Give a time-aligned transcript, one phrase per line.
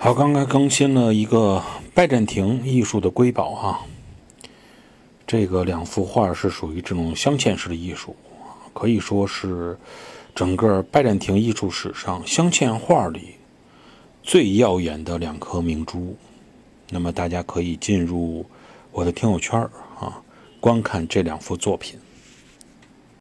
[0.00, 1.60] 好，刚刚更新了一个
[1.92, 3.80] 拜占庭艺术的瑰宝啊，
[5.26, 8.14] 这个两幅画是属于这种镶嵌式的艺术，
[8.72, 9.76] 可以说是
[10.36, 13.34] 整个拜占庭艺术史上镶嵌画里
[14.22, 16.16] 最耀眼的两颗明珠。
[16.90, 18.46] 那么大家可以进入
[18.92, 19.60] 我的听友圈
[19.98, 20.22] 啊，
[20.60, 21.98] 观看这两幅作品。